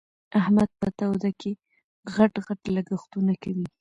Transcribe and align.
احمد 0.39 0.69
په 0.79 0.87
توده 0.99 1.31
کې؛ 1.41 1.51
غټ 2.15 2.33
غټ 2.47 2.61
لګښتونه 2.75 3.33
کوي. 3.43 3.65